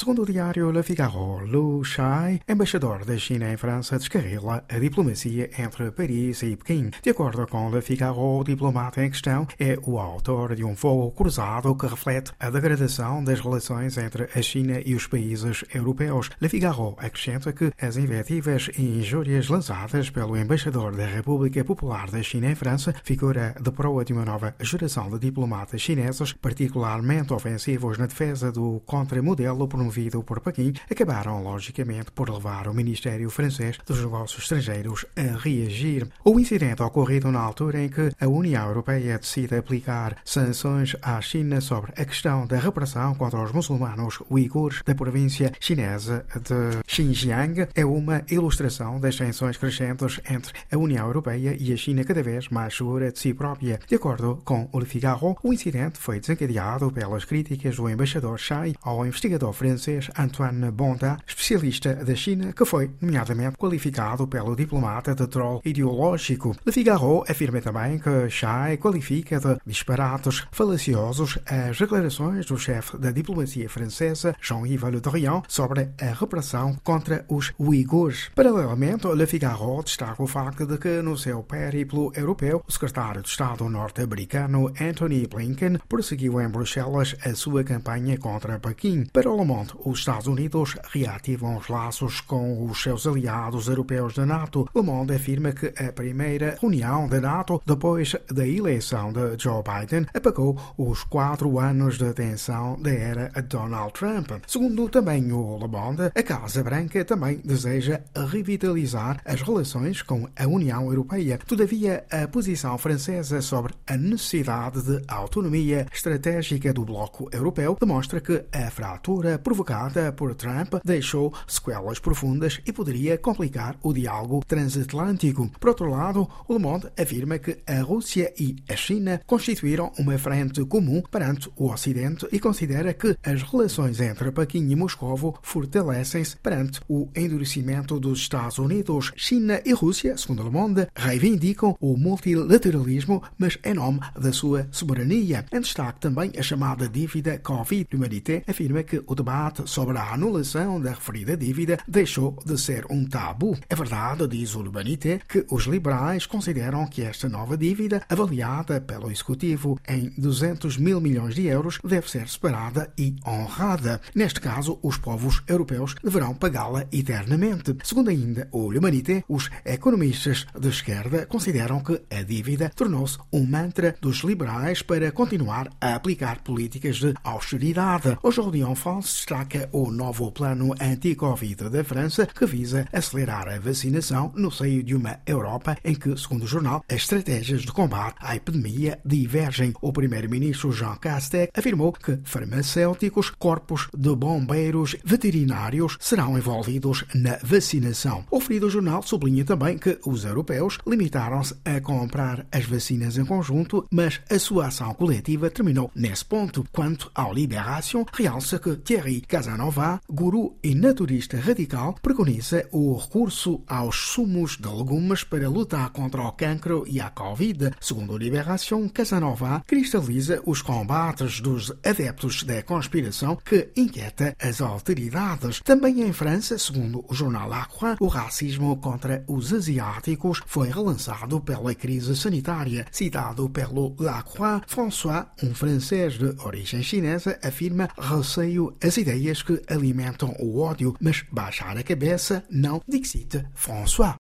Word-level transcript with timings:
Segundo 0.00 0.22
o 0.22 0.24
diário 0.24 0.70
Le 0.70 0.82
Figaro, 0.82 1.44
Lu 1.44 1.84
Shai, 1.84 2.40
embaixador 2.48 3.04
da 3.04 3.18
China 3.18 3.52
em 3.52 3.56
França, 3.58 3.98
descarrila 3.98 4.64
a 4.66 4.78
diplomacia 4.78 5.50
entre 5.58 5.90
Paris 5.90 6.42
e 6.42 6.56
Pequim. 6.56 6.90
De 7.02 7.10
acordo 7.10 7.46
com 7.46 7.68
Le 7.68 7.82
Figaro, 7.82 8.38
o 8.38 8.42
diplomata 8.42 9.04
em 9.04 9.10
questão 9.10 9.46
é 9.58 9.78
o 9.82 9.98
autor 9.98 10.56
de 10.56 10.64
um 10.64 10.74
fogo 10.74 11.10
cruzado 11.10 11.74
que 11.74 11.86
reflete 11.86 12.32
a 12.40 12.48
degradação 12.48 13.22
das 13.22 13.40
relações 13.40 13.98
entre 13.98 14.26
a 14.34 14.40
China 14.40 14.80
e 14.86 14.94
os 14.94 15.06
países 15.06 15.66
europeus. 15.74 16.30
Le 16.40 16.48
Figaro 16.48 16.96
acrescenta 16.96 17.52
que 17.52 17.70
as 17.78 17.98
invectivas 17.98 18.70
e 18.78 19.00
injúrias 19.00 19.50
lançadas 19.50 20.08
pelo 20.08 20.34
embaixador 20.34 20.96
da 20.96 21.04
República 21.04 21.62
Popular 21.62 22.10
da 22.10 22.22
China 22.22 22.50
em 22.50 22.54
França, 22.54 22.94
figura 23.04 23.54
de 23.60 23.70
proa 23.70 24.02
de 24.02 24.14
uma 24.14 24.24
nova 24.24 24.54
geração 24.60 25.10
de 25.10 25.18
diplomatas 25.18 25.82
chineses, 25.82 26.32
particularmente 26.32 27.34
ofensivos 27.34 27.98
na 27.98 28.06
defesa 28.06 28.50
do 28.50 28.80
contramodelo 28.86 29.68
promovido 29.68 29.89
por 30.24 30.40
Pequim, 30.40 30.72
acabaram 30.90 31.42
logicamente 31.42 32.10
por 32.12 32.30
levar 32.30 32.68
o 32.68 32.74
Ministério 32.74 33.28
francês 33.30 33.78
dos 33.86 34.00
Negócios 34.00 34.42
Estrangeiros 34.42 35.04
a 35.16 35.36
reagir. 35.36 36.08
O 36.24 36.38
incidente 36.38 36.82
ocorrido 36.82 37.30
na 37.30 37.40
altura 37.40 37.82
em 37.82 37.88
que 37.88 38.10
a 38.20 38.28
União 38.28 38.66
Europeia 38.66 39.18
decide 39.18 39.56
aplicar 39.56 40.16
sanções 40.24 40.94
à 41.02 41.20
China 41.20 41.60
sobre 41.60 41.92
a 42.00 42.04
questão 42.04 42.46
da 42.46 42.58
repressão 42.58 43.14
contra 43.14 43.42
os 43.42 43.52
muçulmanos 43.52 44.20
uigures 44.30 44.82
da 44.84 44.94
província 44.94 45.52
chinesa 45.58 46.24
de 46.40 46.80
Xinjiang 46.86 47.68
é 47.74 47.84
uma 47.84 48.22
ilustração 48.30 49.00
das 49.00 49.16
tensões 49.16 49.56
crescentes 49.56 50.20
entre 50.28 50.52
a 50.70 50.78
União 50.78 51.06
Europeia 51.06 51.56
e 51.58 51.72
a 51.72 51.76
China 51.76 52.04
cada 52.04 52.22
vez 52.22 52.48
mais 52.48 52.76
segura 52.76 53.10
de 53.10 53.18
si 53.18 53.34
própria. 53.34 53.80
De 53.86 53.96
acordo 53.96 54.40
com 54.44 54.68
o 54.72 54.78
Le 54.78 54.86
Figaro, 54.86 55.36
o 55.42 55.52
incidente 55.52 55.98
foi 55.98 56.20
desencadeado 56.20 56.90
pelas 56.92 57.24
críticas 57.24 57.76
do 57.76 57.88
embaixador 57.88 58.38
Shai 58.38 58.74
ao 58.82 59.04
investigador 59.04 59.52
francês 59.52 59.79
Antoine 60.18 60.70
Bonda, 60.72 61.18
especialista 61.50 61.94
da 61.96 62.14
China, 62.14 62.52
que 62.52 62.64
foi, 62.64 62.90
nomeadamente, 63.00 63.56
qualificado 63.56 64.26
pelo 64.28 64.54
diplomata 64.54 65.14
de 65.14 65.26
troll 65.26 65.60
ideológico. 65.64 66.56
Le 66.64 66.72
Figaro 66.72 67.24
afirma 67.28 67.60
também 67.60 67.98
que 67.98 68.28
Shai 68.30 68.76
qualifica 68.76 69.40
de 69.40 69.58
disparates 69.66 70.46
falaciosos 70.52 71.38
as 71.46 71.76
declarações 71.76 72.46
do 72.46 72.56
chefe 72.56 72.96
da 72.98 73.10
diplomacia 73.10 73.68
francesa, 73.68 74.36
Jean-Yves 74.40 74.90
Le 74.90 75.00
Drian, 75.00 75.42
sobre 75.48 75.90
a 76.00 76.12
repressão 76.12 76.76
contra 76.84 77.24
os 77.28 77.52
uigures. 77.58 78.30
Paralelamente, 78.34 79.08
Le 79.08 79.26
Figaro 79.26 79.82
destaca 79.82 80.22
o 80.22 80.28
facto 80.28 80.66
de 80.66 80.78
que, 80.78 81.02
no 81.02 81.18
seu 81.18 81.42
périplo 81.42 82.12
europeu, 82.14 82.62
o 82.66 82.72
secretário 82.72 83.22
de 83.22 83.28
Estado 83.28 83.68
norte-americano 83.68 84.72
Anthony 84.80 85.26
Blinken 85.26 85.78
prosseguiu 85.88 86.40
em 86.40 86.48
Bruxelas 86.48 87.16
a 87.24 87.34
sua 87.34 87.64
campanha 87.64 88.16
contra 88.18 88.60
Pequim. 88.60 89.04
Para 89.12 89.30
o 89.30 89.36
Le 89.36 89.44
Monde, 89.44 89.72
os 89.84 89.98
Estados 89.98 90.28
Unidos 90.28 90.76
reativam 90.92 91.39
os 91.42 91.68
laços 91.68 92.20
com 92.20 92.64
os 92.66 92.82
seus 92.82 93.06
aliados 93.06 93.68
europeus 93.68 94.14
da 94.14 94.26
NATO. 94.26 94.68
Le 94.74 94.82
Monde 94.82 95.14
afirma 95.14 95.52
que 95.52 95.72
a 95.82 95.92
primeira 95.92 96.56
reunião 96.60 97.08
da 97.08 97.20
NATO, 97.20 97.60
depois 97.64 98.16
da 98.30 98.46
eleição 98.46 99.12
de 99.12 99.42
Joe 99.42 99.62
Biden, 99.62 100.06
apagou 100.14 100.58
os 100.76 101.04
quatro 101.04 101.58
anos 101.58 101.98
de 101.98 102.12
tensão 102.12 102.80
da 102.80 102.90
era 102.90 103.30
Donald 103.42 103.92
Trump. 103.92 104.30
Segundo 104.46 104.88
também 104.88 105.32
o 105.32 105.58
Le 105.58 105.68
Monde, 105.68 106.10
a 106.14 106.22
Casa 106.22 106.62
Branca 106.62 107.04
também 107.04 107.40
deseja 107.44 108.00
revitalizar 108.14 109.20
as 109.24 109.42
relações 109.42 110.02
com 110.02 110.28
a 110.36 110.46
União 110.46 110.86
Europeia. 110.86 111.38
Todavia, 111.46 112.04
a 112.10 112.26
posição 112.28 112.76
francesa 112.78 113.40
sobre 113.40 113.74
a 113.86 113.96
necessidade 113.96 114.82
de 114.82 115.02
autonomia 115.08 115.86
estratégica 115.92 116.72
do 116.72 116.84
bloco 116.84 117.28
europeu 117.32 117.76
demonstra 117.80 118.20
que 118.20 118.44
a 118.52 118.70
fratura 118.70 119.38
provocada 119.38 120.12
por 120.12 120.34
Trump 120.34 120.74
deixou 120.84 121.29
sequelas 121.46 121.98
profundas 121.98 122.60
e 122.66 122.72
poderia 122.72 123.18
complicar 123.18 123.76
o 123.82 123.92
diálogo 123.92 124.44
transatlântico. 124.46 125.50
Por 125.58 125.70
outro 125.70 125.90
lado, 125.90 126.28
o 126.48 126.52
Le 126.52 126.58
Monde 126.58 126.88
afirma 126.98 127.38
que 127.38 127.58
a 127.66 127.80
Rússia 127.82 128.32
e 128.38 128.56
a 128.68 128.76
China 128.76 129.20
constituíram 129.26 129.92
uma 129.98 130.18
frente 130.18 130.64
comum 130.64 131.02
perante 131.10 131.50
o 131.56 131.70
Ocidente 131.70 132.26
e 132.32 132.38
considera 132.38 132.94
que 132.94 133.16
as 133.22 133.42
relações 133.42 134.00
entre 134.00 134.30
Pequim 134.32 134.70
e 134.70 134.76
Moscovo 134.76 135.38
fortalecem-se 135.42 136.36
perante 136.36 136.80
o 136.88 137.08
endurecimento 137.14 137.98
dos 137.98 138.20
Estados 138.20 138.58
Unidos. 138.58 139.12
China 139.16 139.60
e 139.64 139.72
Rússia, 139.72 140.16
segundo 140.16 140.42
Le 140.42 140.50
Monde, 140.50 140.86
reivindicam 140.94 141.76
o 141.80 141.96
multilateralismo, 141.96 143.22
mas 143.38 143.58
em 143.64 143.74
nome 143.74 144.00
da 144.18 144.32
sua 144.32 144.68
soberania. 144.70 145.44
Em 145.52 145.60
destaque 145.60 146.00
também 146.00 146.32
a 146.38 146.42
chamada 146.42 146.88
dívida 146.88 147.38
Covid. 147.38 147.86
L'Humanité 147.92 148.42
afirma 148.46 148.82
que 148.82 149.02
o 149.06 149.14
debate 149.14 149.62
sobre 149.68 149.96
a 149.98 150.12
anulação 150.12 150.80
da 150.80 150.94
referida 151.10 151.36
dívida 151.36 151.78
deixou 151.88 152.38
de 152.44 152.56
ser 152.56 152.86
um 152.88 153.04
tabu. 153.04 153.58
É 153.68 153.74
verdade, 153.74 154.28
diz 154.28 154.54
o 154.54 154.62
L'Humanité, 154.62 155.20
que 155.28 155.44
os 155.50 155.64
liberais 155.64 156.24
consideram 156.24 156.86
que 156.86 157.02
esta 157.02 157.28
nova 157.28 157.56
dívida, 157.56 158.02
avaliada 158.08 158.80
pelo 158.80 159.10
Executivo 159.10 159.78
em 159.88 160.12
200 160.16 160.76
mil 160.76 161.00
milhões 161.00 161.34
de 161.34 161.46
euros, 161.46 161.80
deve 161.84 162.08
ser 162.08 162.28
separada 162.28 162.92
e 162.96 163.16
honrada. 163.26 164.00
Neste 164.14 164.40
caso, 164.40 164.78
os 164.82 164.96
povos 164.98 165.42
europeus 165.48 165.96
deverão 166.02 166.34
pagá-la 166.34 166.86
eternamente. 166.92 167.76
Segundo 167.82 168.10
ainda 168.10 168.48
o 168.52 168.70
L'Humanité, 168.70 169.24
os 169.28 169.50
economistas 169.64 170.46
de 170.58 170.68
esquerda 170.68 171.26
consideram 171.26 171.80
que 171.80 172.00
a 172.10 172.22
dívida 172.22 172.70
tornou-se 172.74 173.18
um 173.32 173.44
mantra 173.44 173.96
dos 174.00 174.18
liberais 174.18 174.82
para 174.82 175.10
continuar 175.10 175.70
a 175.80 175.96
aplicar 175.96 176.42
políticas 176.42 176.96
de 176.96 177.14
austeridade. 177.24 178.16
O 178.22 178.30
Jordion 178.30 178.74
France 178.74 179.14
destaca 179.14 179.68
o 179.72 179.90
novo 179.90 180.30
plano 180.30 180.72
anti-Covid 181.00 181.70
da 181.70 181.82
França 181.82 182.26
que 182.26 182.44
visa 182.44 182.86
acelerar 182.92 183.48
a 183.48 183.58
vacinação 183.58 184.32
no 184.36 184.50
seio 184.50 184.82
de 184.82 184.94
uma 184.94 185.18
Europa 185.26 185.78
em 185.82 185.94
que, 185.94 186.14
segundo 186.16 186.42
o 186.42 186.46
jornal, 186.46 186.84
as 186.88 186.96
estratégias 186.96 187.62
de 187.62 187.72
combate 187.72 188.16
à 188.20 188.36
epidemia 188.36 188.98
divergem. 189.04 189.72
O 189.80 189.92
primeiro-ministro 189.92 190.70
Jean 190.70 190.96
Castex 190.96 191.50
afirmou 191.56 191.92
que 191.92 192.18
farmacêuticos, 192.24 193.30
corpos 193.30 193.88
de 193.96 194.14
bombeiros, 194.14 194.94
veterinários 195.02 195.96
serão 196.00 196.36
envolvidos 196.36 197.04
na 197.14 197.38
vacinação. 197.42 198.24
O 198.30 198.38
referido 198.38 198.68
jornal 198.68 199.02
sublinha 199.02 199.44
também 199.44 199.78
que 199.78 199.98
os 200.04 200.24
europeus 200.24 200.78
limitaram-se 200.86 201.54
a 201.64 201.80
comprar 201.80 202.46
as 202.52 202.66
vacinas 202.66 203.16
em 203.16 203.24
conjunto, 203.24 203.86
mas 203.90 204.20
a 204.28 204.38
sua 204.38 204.66
ação 204.66 204.92
coletiva 204.92 205.48
terminou 205.48 205.90
nesse 205.94 206.24
ponto. 206.24 206.66
Quanto 206.70 207.10
ao 207.14 207.32
Libération, 207.32 208.04
realça 208.12 208.58
que 208.58 208.76
Thierry 208.76 209.22
Casanova, 209.22 210.00
guru 210.10 210.56
e 210.62 210.74
naturista 210.90 211.36
radical, 211.38 211.94
preconiza 212.02 212.66
o 212.72 212.96
recurso 212.96 213.62
aos 213.68 213.96
sumos 213.96 214.56
de 214.56 214.66
legumes 214.66 215.22
para 215.22 215.48
lutar 215.48 215.90
contra 215.90 216.20
o 216.22 216.32
cancro 216.32 216.84
e 216.88 217.00
a 217.00 217.08
Covid. 217.10 217.70
Segundo 217.80 218.14
o 218.14 218.18
Libération, 218.18 218.88
Casanova 218.88 219.62
cristaliza 219.64 220.42
os 220.44 220.60
combates 220.60 221.40
dos 221.40 221.72
adeptos 221.84 222.42
da 222.42 222.60
conspiração 222.64 223.36
que 223.36 223.70
inquieta 223.76 224.34
as 224.42 224.60
autoridades. 224.60 225.60
Também 225.60 226.00
em 226.02 226.12
França, 226.12 226.58
segundo 226.58 227.04
o 227.08 227.14
jornal 227.14 227.50
Croix, 227.68 227.96
o 228.00 228.08
racismo 228.08 228.76
contra 228.78 229.22
os 229.28 229.52
asiáticos 229.52 230.42
foi 230.44 230.70
relançado 230.70 231.40
pela 231.40 231.72
crise 231.72 232.16
sanitária. 232.16 232.84
Citado 232.90 233.48
pelo 233.48 233.94
La 234.00 234.24
Croix, 234.24 234.62
François, 234.66 235.26
um 235.40 235.54
francês 235.54 236.14
de 236.14 236.34
origem 236.44 236.82
chinesa, 236.82 237.38
afirma 237.44 237.88
receio 237.96 238.74
as 238.82 238.96
ideias 238.96 239.40
que 239.40 239.62
alimentam 239.68 240.34
o 240.40 240.58
ódio, 240.58 240.79
mas 241.00 241.24
baixar 241.30 241.76
a 241.76 241.82
cabeça 241.82 242.44
não, 242.50 242.80
dixit 242.88 243.44
François. 243.54 244.08